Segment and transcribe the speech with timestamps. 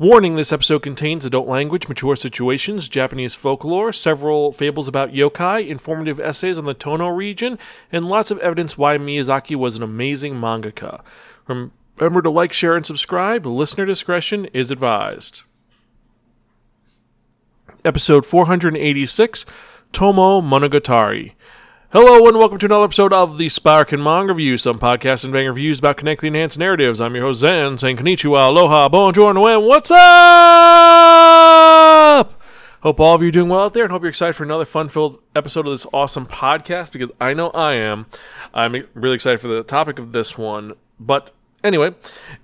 [0.00, 6.20] Warning this episode contains adult language, mature situations, Japanese folklore, several fables about yokai, informative
[6.20, 7.58] essays on the Tono region,
[7.90, 11.02] and lots of evidence why Mizuki was an amazing mangaka.
[11.48, 13.44] Remember to like, share, and subscribe.
[13.44, 15.42] Listener discretion is advised.
[17.84, 19.46] Episode 486
[19.92, 21.32] Tono Monogatari.
[21.90, 25.32] Hello and welcome to another episode of the Spark and Manga Review, some podcasts and
[25.32, 27.00] bang reviews about connecting enhanced narratives.
[27.00, 29.98] I'm your host Zen, saying konnichiwa, aloha, bonjour, and what's up?
[32.82, 34.66] Hope all of you are doing well out there and hope you're excited for another
[34.66, 38.04] fun-filled episode of this awesome podcast because I know I am.
[38.52, 41.30] I'm really excited for the topic of this one, but
[41.64, 41.92] Anyway,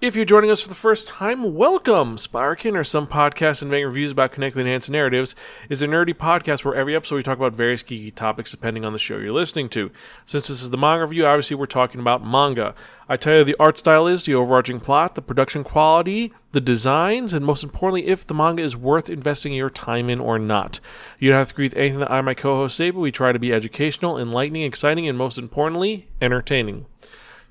[0.00, 2.18] if you're joining us for the first time, welcome!
[2.18, 5.36] Sparkin, or some podcasts and making reviews about connected enhanced narratives,
[5.68, 8.92] is a nerdy podcast where every episode we talk about various geeky topics depending on
[8.92, 9.92] the show you're listening to.
[10.26, 12.74] Since this is the manga review, obviously we're talking about manga.
[13.08, 17.32] I tell you the art style is, the overarching plot, the production quality, the designs,
[17.32, 20.80] and most importantly, if the manga is worth investing your time in or not.
[21.20, 23.30] You don't have to agree with anything that I my co-host say, but we try
[23.30, 26.86] to be educational, enlightening, exciting, and most importantly, entertaining.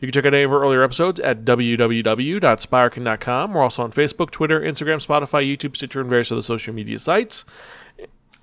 [0.04, 3.54] You can check out any of our earlier episodes at www.spirekin.com.
[3.54, 7.46] We're also on Facebook, Twitter, Instagram, Spotify, YouTube, Stitcher, and various other social media sites.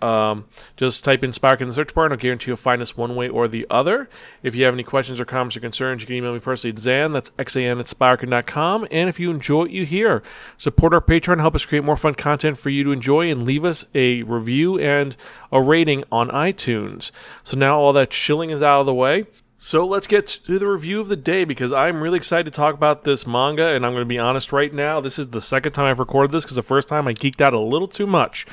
[0.00, 0.46] Um,
[0.78, 3.14] just type in Spark in the search bar, and I'll guarantee you'll find us one
[3.14, 4.08] way or the other.
[4.42, 6.80] If you have any questions or comments or concerns, you can email me personally at
[6.80, 8.88] Xan, that's X-A-N at Sparkin.com.
[8.90, 10.22] And if you enjoy what you hear,
[10.56, 13.66] support our Patreon, help us create more fun content for you to enjoy, and leave
[13.66, 15.14] us a review and
[15.52, 17.10] a rating on iTunes.
[17.44, 19.26] So now all that shilling is out of the way.
[19.62, 22.74] So let's get to the review of the day because I'm really excited to talk
[22.74, 25.02] about this manga, and I'm going to be honest right now.
[25.02, 27.52] This is the second time I've recorded this because the first time I geeked out
[27.52, 28.46] a little too much.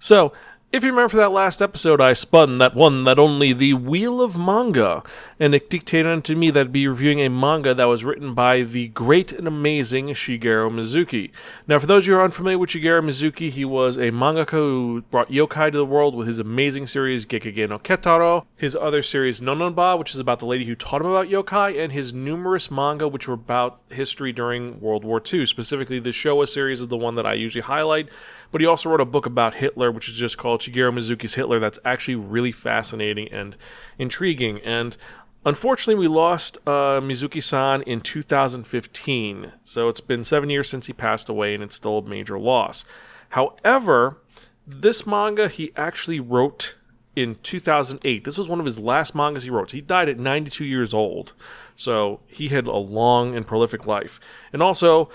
[0.00, 0.32] So
[0.72, 4.38] if you remember that last episode, I spun that one that only the Wheel of
[4.38, 5.02] Manga,
[5.40, 8.62] and it dictated unto me that I'd be reviewing a manga that was written by
[8.62, 11.32] the great and amazing Shigeru Mizuki.
[11.66, 14.50] Now, for those of you who are unfamiliar with Shigeru Mizuki, he was a mangaka
[14.50, 19.02] who brought yokai to the world with his amazing series Gegege no Kitaro, his other
[19.02, 22.70] series NonNonBa, which is about the lady who taught him about yokai, and his numerous
[22.70, 25.46] manga which were about history during World War II.
[25.46, 28.08] Specifically, the Showa series is the one that I usually highlight,
[28.52, 31.58] but he also wrote a book about Hitler, which is just called Shigeru Mizuki's Hitler
[31.58, 33.56] that's actually really fascinating and
[33.98, 34.60] intriguing.
[34.60, 34.96] And
[35.44, 39.52] unfortunately, we lost uh, Mizuki san in 2015.
[39.64, 42.84] So it's been seven years since he passed away, and it's still a major loss.
[43.30, 44.18] However,
[44.66, 46.76] this manga he actually wrote
[47.16, 48.24] in 2008.
[48.24, 49.72] This was one of his last mangas he wrote.
[49.72, 51.32] He died at 92 years old.
[51.76, 54.20] So he had a long and prolific life.
[54.52, 55.10] And also,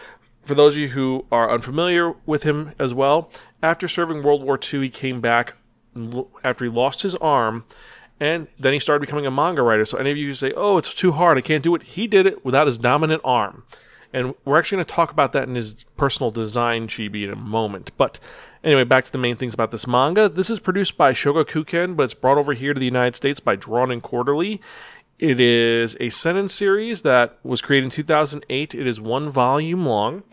[0.45, 3.29] for those of you who are unfamiliar with him as well,
[3.61, 5.55] after serving World War II, he came back
[6.43, 7.65] after he lost his arm,
[8.19, 9.85] and then he started becoming a manga writer.
[9.85, 12.07] So any of you who say, "Oh, it's too hard, I can't do it," he
[12.07, 13.63] did it without his dominant arm.
[14.13, 17.35] And we're actually going to talk about that in his personal design chibi in a
[17.35, 17.91] moment.
[17.97, 18.19] But
[18.63, 20.29] anyway, back to the main things about this manga.
[20.29, 23.57] This is produced by Shogakukan, but it's brought over here to the United States by
[23.57, 24.61] Drawn and Quarterly.
[25.17, 28.75] It is a Seinen series that was created in 2008.
[28.75, 30.23] It is one volume long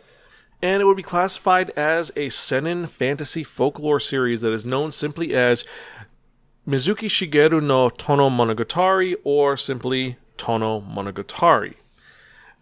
[0.63, 5.35] and it would be classified as a seinen fantasy folklore series that is known simply
[5.35, 5.65] as
[6.67, 11.75] Mizuki Shigeru no Tono Monogatari or simply Tono Monogatari.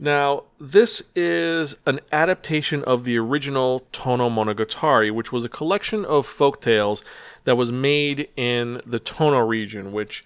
[0.02, 6.26] Now, this is an adaptation of the original Tono Monogatari, which was a collection of
[6.26, 7.04] folk tales
[7.44, 10.24] that was made in the Tono region, which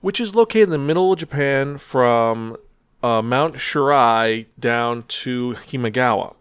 [0.00, 2.56] which is located in the middle of Japan from
[3.02, 6.34] uh, Mount Shirai down to Himagawa.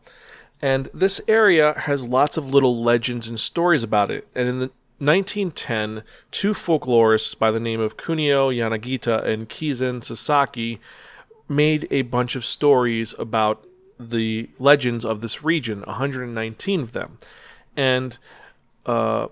[0.62, 4.28] And this area has lots of little legends and stories about it.
[4.34, 10.80] And in the 1910, two folklorists by the name of Kunio Yanagita and Kizen Sasaki
[11.48, 13.64] made a bunch of stories about
[14.00, 17.20] the legends of this region, 119 of them.
[17.76, 18.18] And
[18.88, 19.28] uh,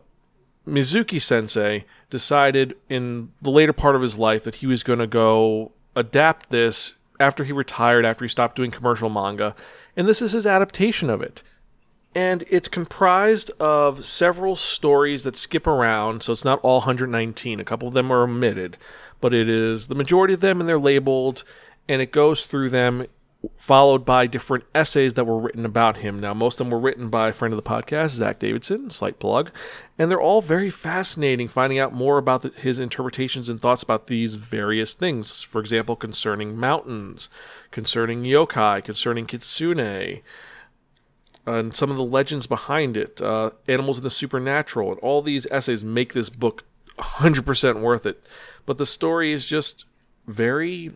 [0.67, 5.07] Mizuki sensei decided in the later part of his life that he was going to
[5.07, 9.55] go adapt this after he retired, after he stopped doing commercial manga,
[9.95, 11.43] and this is his adaptation of it.
[12.13, 17.59] And it's comprised of several stories that skip around, so it's not all 119.
[17.59, 18.77] A couple of them are omitted,
[19.19, 21.43] but it is the majority of them, and they're labeled,
[21.89, 23.05] and it goes through them
[23.57, 26.19] followed by different essays that were written about him.
[26.19, 29.19] Now, most of them were written by a friend of the podcast, Zack Davisson, slight
[29.19, 29.51] plug,
[29.97, 34.07] and they're all very fascinating, finding out more about the, his interpretations and thoughts about
[34.07, 35.41] these various things.
[35.41, 37.29] For example, concerning mountains,
[37.71, 40.21] concerning yokai, concerning kitsune,
[41.45, 45.47] and some of the legends behind it, uh, animals in the supernatural, and all these
[45.51, 46.63] essays make this book
[46.97, 48.23] 100% worth it.
[48.65, 49.85] But the story is just
[50.27, 50.93] very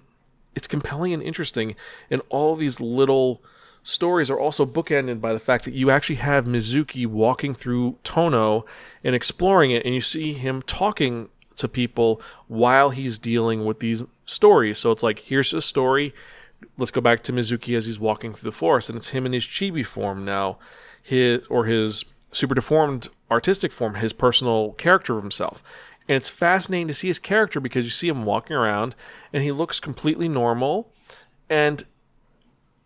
[0.56, 1.76] it's compelling and interesting
[2.10, 3.42] and all these little
[3.84, 8.66] stories are also bookended by the fact that you actually have Mizuki walking through Tono
[9.04, 14.04] and exploring it, and you see him talking to people while he's dealing with these
[14.26, 14.80] stories.
[14.80, 16.14] So it's like, here's a story.
[16.78, 19.34] Let's go back to Mizuki as he's walking through the forest, and it's him in
[19.34, 20.58] his chibi form now,
[21.02, 25.64] his or his super deformed artistic form, his personal character of himself.
[26.10, 28.96] And it's fascinating to see his character because you see him walking around
[29.32, 30.92] and he looks completely normal.
[31.52, 31.86] And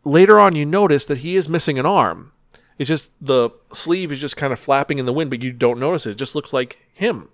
[0.04, 2.34] later on, you notice that he is missing an arm.
[2.78, 5.80] It's just the sleeve is just kind of flapping in the wind, but you don't
[5.80, 6.12] notice it.
[6.12, 7.30] It just looks like him.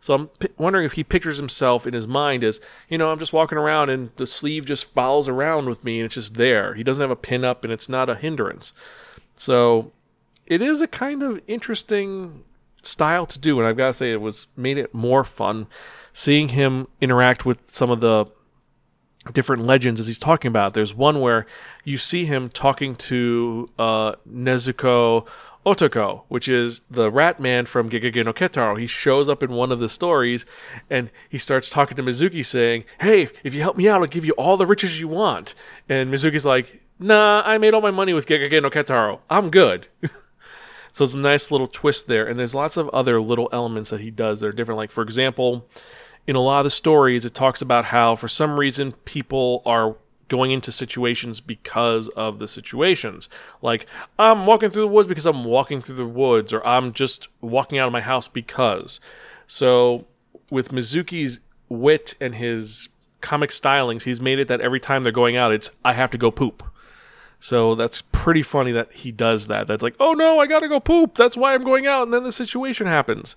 [0.00, 3.18] So I'm p- wondering if he pictures himself in his mind as, you know, I'm
[3.20, 6.74] just walking around and the sleeve just follows around with me and it's just there.
[6.74, 8.74] He doesn't have a pin up and it's not a hindrance.
[9.36, 9.92] So
[10.46, 12.44] it is a kind of interesting
[12.82, 15.66] style to do, and I've got to say it was made it more fun
[16.12, 18.26] seeing him interact with some of the
[19.32, 20.74] different legends as he's talking about.
[20.74, 21.46] There's one where
[21.84, 25.26] you see him talking to uh, Nezumi
[25.66, 28.78] Otoko, which is the rat man from Gegege no Kitaro.
[28.78, 30.46] He shows up in one of the stories
[30.88, 34.24] and he starts talking to Mizuki saying, Hey, if you help me out, I'll give
[34.24, 35.54] you all the riches you want.
[35.88, 39.20] And Mizuki's like, Nah, I made all my money with Gegege no Kitaro.
[39.28, 39.88] I'm good.
[40.98, 42.26] So it's a nice little twist there.
[42.26, 44.78] And there's lots of other little elements that he does that are different.
[44.78, 45.64] Like, for example,
[46.26, 49.94] in a lot of the stories, it talks about how for some reason people are
[50.26, 53.28] going into situations because of the situations.
[53.62, 53.86] Like,
[54.18, 57.78] I'm walking through the woods because I'm walking through the woods, or I'm just walking
[57.78, 58.98] out of my house because.
[59.46, 60.04] So,
[60.50, 62.88] with Mizuki's wit and his
[63.20, 66.18] comic stylings, he's made it that every time they're going out, it's, I have to
[66.18, 66.67] go poop.
[67.40, 69.66] So that's pretty funny that he does that.
[69.66, 71.14] That's like, oh no, I gotta go poop.
[71.14, 72.02] That's why I'm going out.
[72.02, 73.36] And then the situation happens.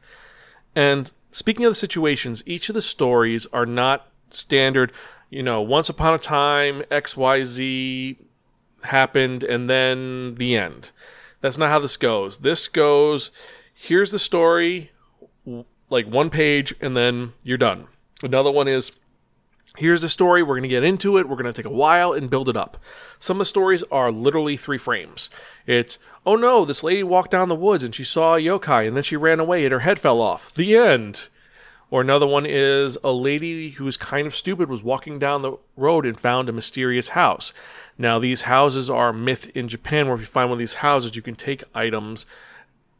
[0.75, 4.91] And speaking of the situations, each of the stories are not standard,
[5.29, 8.17] you know, once upon a time, XYZ
[8.83, 10.91] happened, and then the end.
[11.41, 12.39] That's not how this goes.
[12.39, 13.31] This goes,
[13.73, 14.91] here's the story,
[15.89, 17.87] like one page, and then you're done.
[18.23, 18.91] Another one is,
[19.77, 20.43] here's the story.
[20.43, 21.27] We're going to get into it.
[21.27, 22.77] We're going to take a while and build it up.
[23.19, 25.29] Some of the stories are literally three frames.
[25.65, 28.95] It's, oh no, this lady walked down the woods and she saw a yokai and
[28.95, 30.53] then she ran away and her head fell off.
[30.53, 31.29] The end.
[31.89, 35.57] Or another one is a lady who was kind of stupid was walking down the
[35.75, 37.51] road and found a mysterious house.
[37.97, 41.17] Now, these houses are myth in Japan where if you find one of these houses,
[41.17, 42.25] you can take items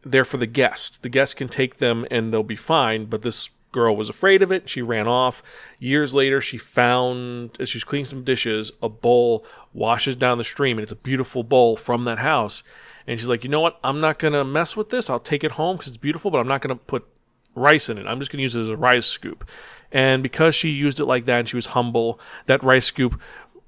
[0.03, 1.03] there for the guest.
[1.03, 4.51] The guest can take them and they'll be fine, but this girl was afraid of
[4.51, 4.69] it.
[4.69, 5.41] She ran off.
[5.79, 10.77] Years later, she found, as she's cleaning some dishes, a bowl washes down the stream,
[10.77, 12.63] and it's a beautiful bowl from that house.
[13.07, 13.79] And she's like, you know what?
[13.83, 15.09] I'm not going to mess with this.
[15.09, 17.07] I'll take it home because it's beautiful, but I'm not going to put
[17.55, 18.05] rice in it.
[18.07, 19.49] I'm just going to use it as a rice scoop.
[19.91, 23.19] And because she used it like that and she was humble, that rice scoop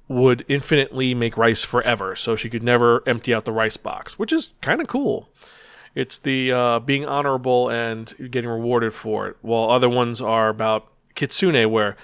[0.08, 2.14] would infinitely make rice forever.
[2.14, 5.28] So she could never empty out the rice box, which is kind of cool.
[5.94, 9.36] It's the uh, being honorable and getting rewarded for it.
[9.42, 11.96] While other ones are about kitsune, where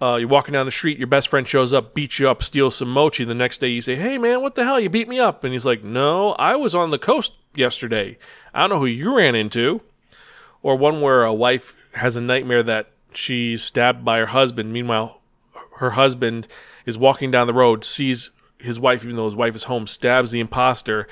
[0.00, 2.76] uh, you're walking down the street, your best friend shows up, beats you up, steals
[2.76, 3.24] some mochi.
[3.24, 4.80] The next day you say, "Hey man, what the hell?
[4.80, 8.18] You beat me up." And he's like, "No, I was on the coast yesterday.
[8.54, 9.82] I don't know who you ran into."
[10.62, 14.72] Or one where a wife has a nightmare that she's stabbed by her husband.
[14.72, 15.20] Meanwhile,
[15.76, 16.48] her husband
[16.86, 20.30] is walking down the road, sees his wife, even though his wife is home, stabs
[20.32, 21.06] the imposter,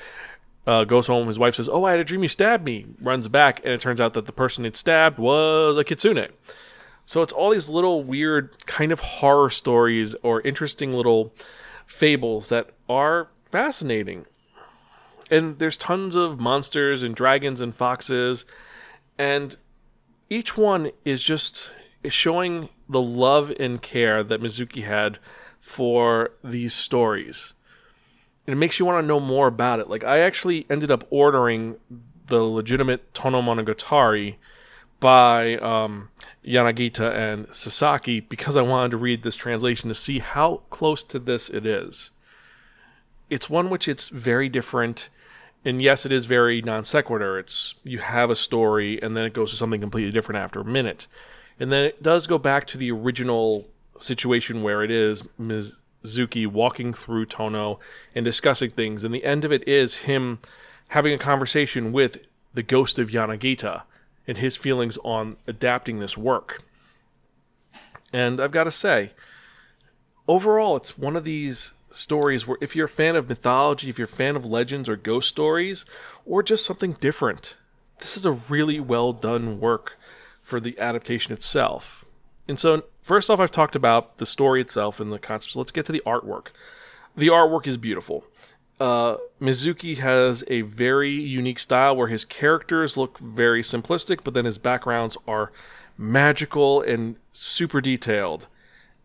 [0.67, 1.27] uh, goes home.
[1.27, 3.81] His wife says, "Oh, I had a dream you stabbed me." Runs back, and it
[3.81, 6.27] turns out that the person it stabbed was a kitsune.
[7.05, 11.33] So it's all these little weird kind of horror stories or interesting little
[11.85, 14.25] fables that are fascinating.
[15.29, 18.45] And there's tons of monsters and dragons and foxes,
[19.17, 19.55] and
[20.29, 21.71] each one is just
[22.05, 25.19] showing the love and care that Mizuki had
[25.59, 27.53] for these stories
[28.47, 29.89] it makes you want to know more about it.
[29.89, 31.77] Like I actually ended up ordering
[32.27, 34.35] the legitimate Tono Monogatari
[34.99, 36.09] by um,
[36.43, 41.19] Yanagita and Sasaki because I wanted to read this translation to see how close to
[41.19, 42.11] this it is.
[43.29, 45.09] It's one which it's very different,
[45.63, 47.39] and yes, it is very non sequitur.
[47.39, 50.65] It's you have a story and then it goes to something completely different after a
[50.65, 51.07] minute,
[51.59, 53.67] and then it does go back to the original
[53.99, 55.77] situation where it is Ms.
[56.05, 57.79] Zuki walking through Tono
[58.13, 59.03] and discussing things.
[59.03, 60.39] And the end of it is him
[60.89, 62.19] having a conversation with
[62.53, 63.83] the ghost of Yanagita
[64.27, 66.63] and his feelings on adapting this work.
[68.13, 69.11] And I've got to say,
[70.27, 74.05] overall, it's one of these stories where if you're a fan of mythology, if you're
[74.05, 75.85] a fan of legends or ghost stories,
[76.25, 77.57] or just something different,
[77.99, 79.97] this is a really well done work
[80.43, 82.04] for the adaptation itself.
[82.47, 85.55] And so, first off, I've talked about the story itself and the concepts.
[85.55, 86.47] Let's get to the artwork.
[87.17, 88.23] The artwork is beautiful.
[88.79, 94.45] uh, Mizuki has a very unique style where his characters look very simplistic, but then
[94.45, 95.51] his backgrounds are
[95.97, 98.47] magical and super detailed.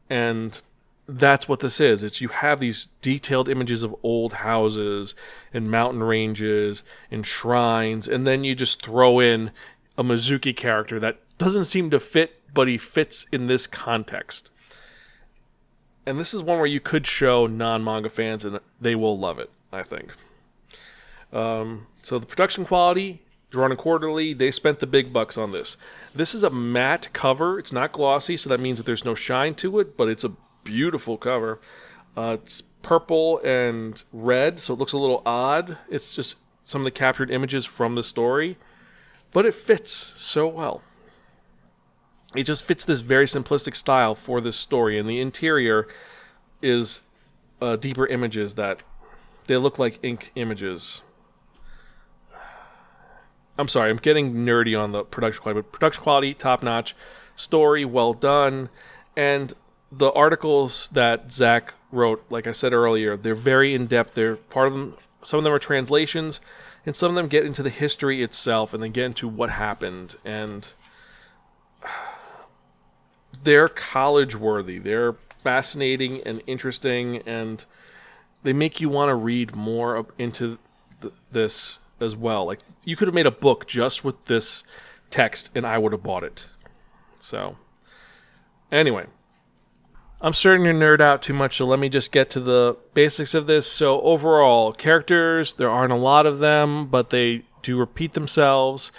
[0.08, 0.60] And
[1.08, 2.02] that's what this is.
[2.02, 5.14] It's you have these detailed images of old houses
[5.52, 9.50] and mountain ranges and shrines, and then you just throw in
[9.96, 14.50] a Mizuki character that doesn't seem to fit, but he fits in this context.
[16.06, 19.38] And this is one where you could show non manga fans, and they will love
[19.38, 19.50] it.
[19.72, 20.12] I think.
[21.32, 25.76] Um, so the production quality, drawn quarterly, they spent the big bucks on this.
[26.14, 27.58] This is a matte cover.
[27.58, 30.32] It's not glossy, so that means that there's no shine to it, but it's a
[30.64, 31.60] beautiful cover.
[32.16, 35.78] Uh, it's purple and red, so it looks a little odd.
[35.88, 38.56] It's just some of the captured images from the story,
[39.32, 40.82] but it fits so well.
[42.34, 45.88] It just fits this very simplistic style for this story, and the interior
[46.62, 47.02] is
[47.60, 48.82] uh, deeper images that
[49.46, 51.02] they look like ink images.
[53.58, 56.94] I'm sorry, I'm getting nerdy on the production quality, but production quality top notch,
[57.34, 58.68] story well done,
[59.16, 59.52] and
[59.92, 64.14] the articles that Zack wrote, like I said earlier, they're very in depth.
[64.14, 64.94] They're part of them.
[65.22, 66.40] Some of them are translations,
[66.86, 70.16] and some of them get into the history itself, and then get into what happened.
[70.24, 70.72] And
[73.42, 74.78] they're college worthy.
[74.78, 77.64] They're fascinating and interesting, and
[78.42, 80.58] they make you want to read more into
[81.00, 82.44] th- this as well.
[82.44, 84.64] Like you could have made a book just with this
[85.10, 86.48] text, and I would have bought it.
[87.20, 87.56] So,
[88.72, 89.06] anyway,
[90.20, 93.34] I'm starting to nerd out too much, so let me just get to the basics
[93.34, 93.70] of this.
[93.70, 98.90] So, overall, characters, there aren't a lot of them, but they do repeat themselves,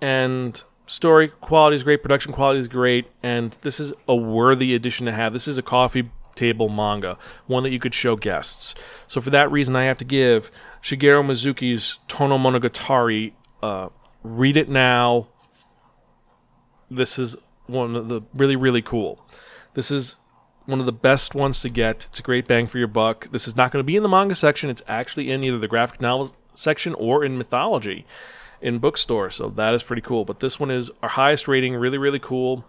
[0.00, 5.06] and story quality is great, production quality is great, and this is a worthy addition
[5.06, 5.32] to have.
[5.32, 8.74] This is a coffee table manga, one that you could show guests.
[9.06, 10.50] So for that reason, I have to give
[10.82, 13.32] Shigeru Mizuki's Tono Monogatari.
[13.62, 13.90] Uh,
[14.24, 15.28] read it now.
[16.90, 19.24] This is one of the really really cool.
[19.74, 20.16] This is
[20.64, 22.06] one of the best ones to get.
[22.06, 23.30] It's a great bang for your buck.
[23.30, 24.70] This is not going to be in the manga section.
[24.70, 28.04] It's actually in either the graphic novel section or in mythology
[28.60, 29.30] in bookstore.
[29.30, 30.24] So that is pretty cool.
[30.24, 31.74] But this one is our highest rating.
[31.74, 32.64] Really really cool.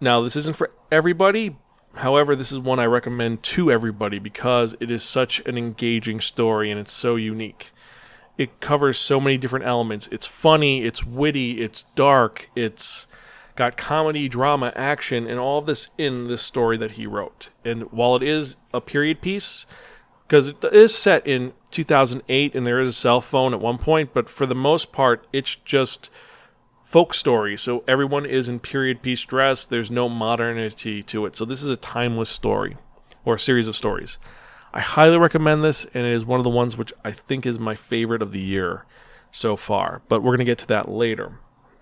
[0.00, 1.56] Now this isn't for everybody,
[1.96, 6.70] However, this is one I recommend to everybody because it is such an engaging story
[6.70, 7.70] and it's so unique.
[8.36, 10.08] It covers so many different elements.
[10.10, 13.06] It's funny, it's witty, it's dark, it's
[13.54, 17.50] got comedy, drama, action, and all this in this story that he wrote.
[17.64, 19.64] And while it is a period piece,
[20.26, 24.10] because it is set in 2008 and there is a cell phone at one point,
[24.14, 26.10] but for the most part, it's just
[26.82, 27.56] folk story.
[27.56, 29.66] So everyone is in period piece dress.
[29.66, 31.36] There's no modernity to it.
[31.36, 32.76] So this is a timeless story
[33.24, 34.18] or a series of stories.
[34.72, 37.60] I highly recommend this, and it is one of the ones which I think is
[37.60, 38.84] my favorite of the year
[39.30, 40.02] so far.
[40.08, 41.38] But we're going to get to that later.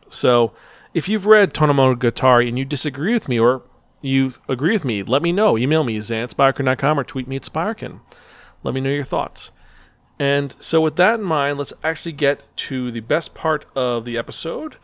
[0.08, 0.52] So
[0.92, 3.62] if you've read Tono Monogatari and you disagree with me or
[4.02, 5.56] you agree with me, let me know.
[5.56, 8.00] Email me, zanspirekin.com, or tweet me at Spirekin.
[8.62, 9.50] Let me know your thoughts.
[10.18, 14.18] And so, with that in mind, let's actually get to the best part of the
[14.18, 14.76] episode,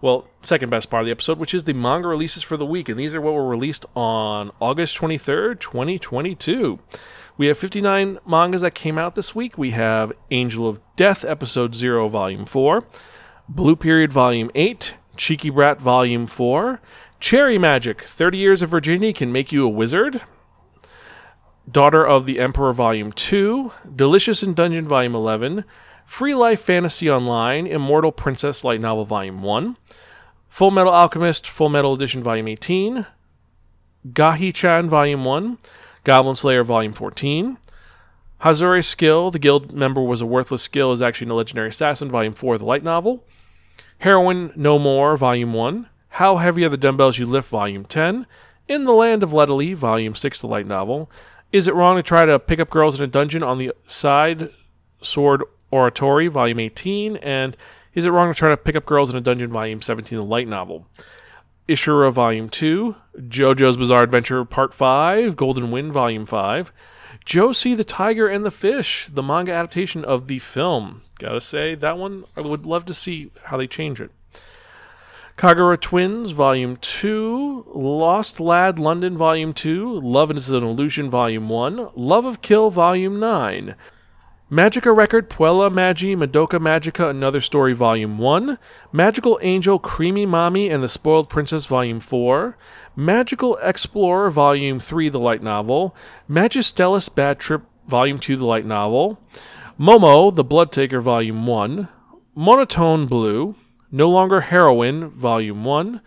[0.00, 2.88] well, second best part of the episode, which is the manga releases for the week.
[2.88, 6.78] And these are what were released on August 23rd, 2022.
[7.36, 9.58] We have 59 mangas that came out this week.
[9.58, 12.84] We have Angel of Death, Episode 0, Volume 4,
[13.48, 16.80] Blue Period, Volume 8, Cheeky Brat, Volume 4,
[17.20, 20.22] Cherry Magic, 30 Years of Virginity Can Make You a Wizard,
[21.70, 25.64] Daughter of the Emperor, Volume 2, Delicious in Dungeon, Volume 11,
[26.04, 29.76] Free Life Fantasy Online, Immortal Princess Light Novel Volume 1,
[30.48, 33.06] Full Metal Alchemist Full Metal Edition Volume 18,
[34.12, 35.58] Gahi Chan Volume 1,
[36.04, 37.58] Goblin Slayer Volume 14,
[38.38, 42.34] Hazure Skill, the guild member was a worthless skill, is actually a legendary assassin, Volume
[42.34, 43.24] 4 the light novel,
[43.98, 48.26] Heroine No More, Volume 1, How Heavy Are the Dumbbells You Lift, Volume 10,
[48.68, 51.10] In the Land of Leadale, Volume 6 the light novel,
[51.52, 54.50] Is It Wrong to Try to Pick Up Girls in a Dungeon on the Side
[55.00, 57.56] Sword Oratoria, Volume 18, and
[57.94, 60.24] Is It Wrong to Try to Pick Up Girls in a Dungeon, Volume 17, the
[60.24, 60.86] light novel.
[61.68, 66.72] Ishura, Volume 2, JoJo's Bizarre Adventure, Part 5, Golden Wind, Volume 5,
[67.26, 71.02] Josee the Tiger and the Fish, the manga adaptation of the film.
[71.18, 74.12] Gotta say, that one, I would love to see how they change it.
[75.36, 81.90] Kagura Twins, Volume 2, Lost Lad London, Volume 2, Love is an Illusion, Volume 1,
[81.96, 83.74] Love of Kill, Volume 9,
[84.48, 88.58] Magia Record Puella Magi Madoka Magica Another Story Volume 1,
[88.92, 92.56] Magical Angel Creamy Mami and the Spoiled Princess Volume 4,
[92.94, 95.96] Magical Explorer Volume 3 The Light Novel,
[96.30, 99.20] Magistellus Bad Trip Volume 2, the light novel.
[99.78, 101.88] Momo, the Blood Taker, Volume 1.
[102.34, 103.54] Monotone Blue.
[103.92, 106.00] No Longer Heroine, Volume 1.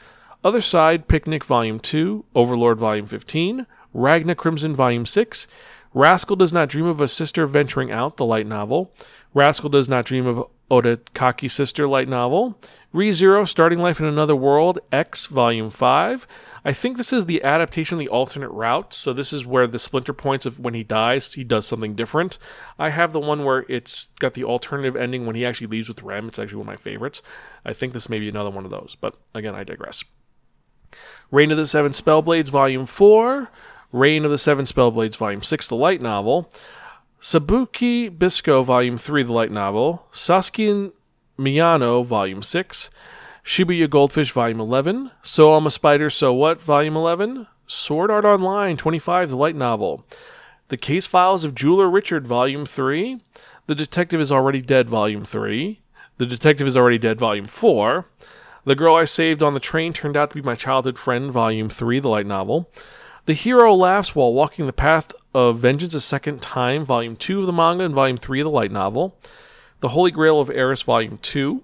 [0.44, 2.26] Other Side Picnic, Volume 2.
[2.36, 3.66] Overlord, Volume 15.
[3.94, 5.48] Ragna Crimson, Volume 6.
[5.94, 8.94] Rascal Does Not Dream of a Sister Venturing Out, the light novel.
[9.34, 12.60] Rascal Does Not Dream of Oda Kaki Sister, light novel.
[12.94, 16.28] ReZero, Starting Life in Another World, X, Volume 5.
[16.64, 18.94] I think this is the adaptation the alternate route.
[18.94, 22.38] So this is where the splinter points of when he dies, he does something different.
[22.78, 26.04] I have the one where it's got the alternative ending when he actually leaves with
[26.04, 26.28] Rem.
[26.28, 27.22] It's actually one of my favorites.
[27.66, 30.04] I think this may be another one of those, but again, I digress.
[31.32, 33.50] Reign of the Seven Spellblades, Volume 4.
[33.92, 36.50] Reign of the Seven Spellblades, Volume 6, the light novel.
[37.22, 40.06] Sabikui Bisco, Volume 3, the light novel.
[40.12, 40.92] Sasaki
[41.38, 42.90] Miyano, Volume 6.
[43.44, 45.12] Shibuya Goldfish, Volume 11.
[45.22, 47.48] So I'm a Spider, So What, Volume 11.
[47.66, 50.06] Sword Art Online, 25, the light novel.
[50.70, 53.22] The Case Files of Jeweler Richard, Volume 3.
[53.68, 55.80] The Detective is Already Dead, Volume 3.
[56.18, 58.06] The Detective is Already Dead, Volume 4.
[58.66, 61.70] The Girl I Saved on the Train Turned Out to Be My Childhood Friend, Volume
[61.70, 62.70] 3, the light novel.
[63.30, 67.46] The Hero Laughs While Walking the Path of Vengeance a Second Time, Volume 2 of
[67.46, 69.20] the manga, and Volume 3 of the light novel.
[69.82, 71.64] The Holy Grail of Eris, Volume 2.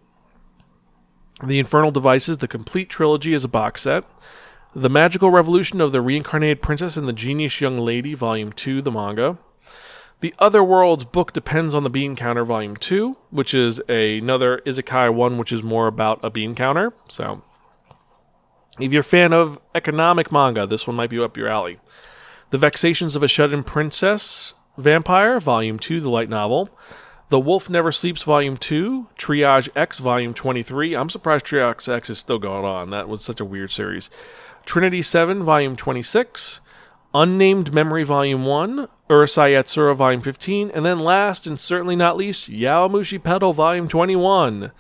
[1.43, 4.03] The Infernal Devices, the complete trilogy, is a box set.
[4.75, 8.91] The Magical Revolution of the Reincarnated Princess and the Genius Young Lady, Volume 2, the
[8.91, 9.39] manga.
[10.19, 14.61] The Other Worlds book depends on the Bean Counter, Volume 2, which is a, another
[14.67, 16.93] Isekai one, which is more about a bean counter.
[17.09, 17.41] So,
[18.79, 21.79] if you're a fan of economic manga, this one might be up your alley.
[22.49, 26.69] The Vexations of a Shut In Princess Vampire, Volume 2, the light novel.
[27.29, 30.95] The Wolf Never Sleeps, Volume 2, Triage X, Volume 23.
[30.95, 32.91] I'm surprised Triage X is still going on.
[32.91, 34.09] That was such a weird series.
[34.65, 36.59] Trinity 7, Volume 26.
[37.15, 38.87] Unnamed Memory, Volume 1.
[39.09, 40.69] Urusei Yatsura, Volume 15.
[40.71, 44.71] And then last and certainly not least, Yowamushi Pedal, Volume 21.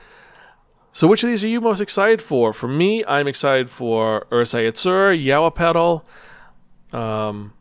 [0.95, 2.53] So which of these are you most excited for?
[2.53, 6.05] For me, I'm excited for Urusei Yatsura, Yawa Pedal,
[6.93, 7.51] um,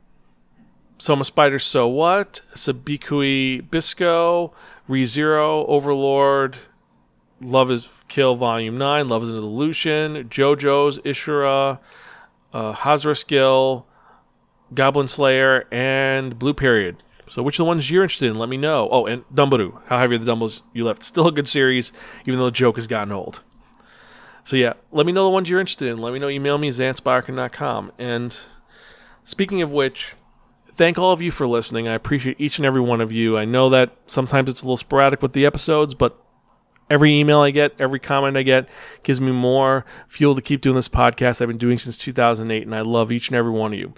[0.98, 4.54] Soma Spider, So What, Sabikui Bisco,
[4.88, 6.58] ReZero, Overlord,
[7.40, 11.80] Love is Kill Volume 9, Love is an Illusion, JoJo's, Ishura,
[12.52, 13.84] uh, Hazure Skill,
[14.72, 17.02] Goblin Slayer, and Blue Period.
[17.28, 18.88] So which of the ones you're interested in, let me know.
[18.90, 19.80] Oh, and Dumbaroo.
[19.86, 21.04] How heavy are the dumbbells you left?
[21.04, 21.92] Still a good series,
[22.26, 23.40] even though the joke has gotten old.
[24.44, 25.98] So yeah, let me know the ones you're interested in.
[25.98, 26.28] Let me know.
[26.28, 27.92] Email me, zantzbarkin.com.
[27.98, 28.36] And
[29.24, 30.12] speaking of which,
[30.66, 31.88] thank all of you for listening.
[31.88, 33.38] I appreciate each and every one of you.
[33.38, 36.20] I know that sometimes it's a little sporadic with the episodes, but
[36.90, 38.68] every email I get, every comment I get
[39.02, 42.74] gives me more fuel to keep doing this podcast I've been doing since 2008, and
[42.74, 43.94] I love each and every one of you.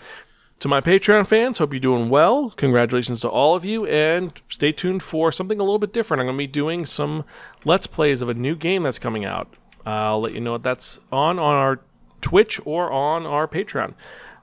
[0.60, 2.48] To my Patreon fans, hope you're doing well.
[2.50, 6.22] Congratulations to all of you, and stay tuned for something a little bit different.
[6.22, 7.24] I'm going to be doing some
[7.66, 9.52] Let's Plays of a new game that's coming out.
[9.84, 11.80] I'll let you know what that's on on our
[12.22, 13.92] Twitch or on our Patreon.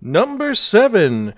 [0.00, 1.34] Number seven.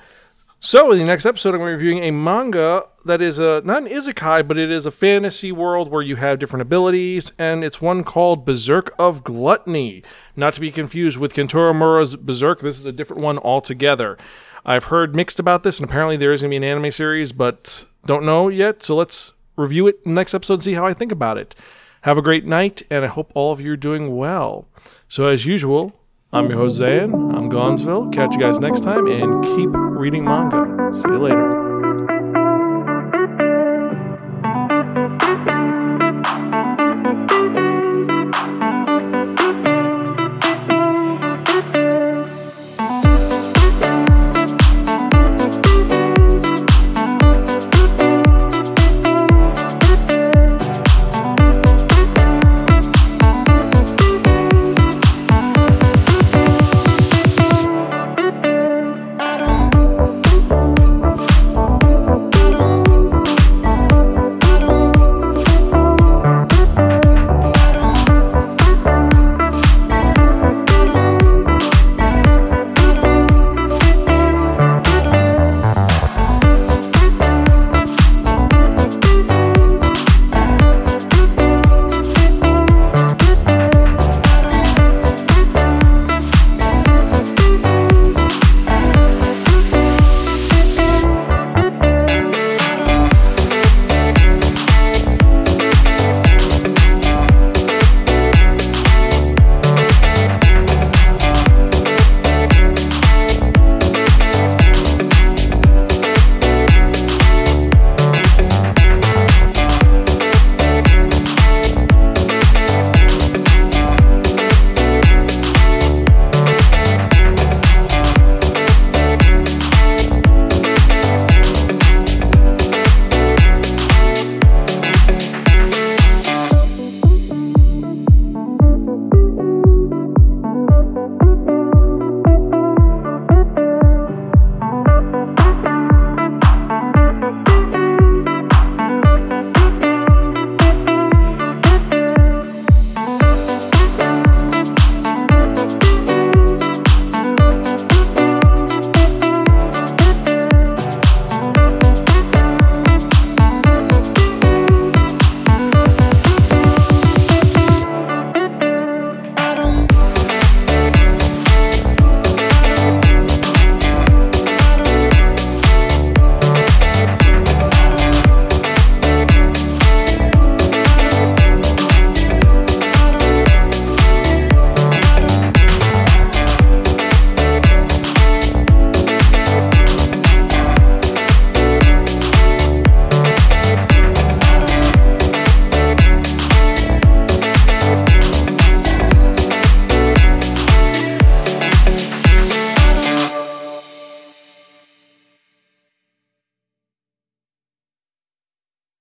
[0.60, 3.62] So, in the next episode, I'm going to be reviewing a manga that is a
[3.64, 7.62] not an isekai, but it is a fantasy world where you have different abilities, and
[7.62, 10.02] it's one called Berserk of Gluttony.
[10.34, 12.58] Not to be confused with Kentaro Miura's Berserk.
[12.58, 14.18] This is a different one altogether.
[14.66, 17.30] I've heard mixed about this, and apparently there is going to be an anime series,
[17.30, 18.82] but don't know yet.
[18.82, 21.54] So let's review it in the next episode and see how I think about it.
[22.02, 24.66] Have a great night, and I hope all of you are doing well.
[25.06, 25.94] So, as usual,
[26.32, 27.34] I'm your host, Xan.
[27.34, 28.10] I'm Gonzville.
[28.10, 30.92] Catch you guys next time and keep reading manga.
[30.92, 31.67] See you later.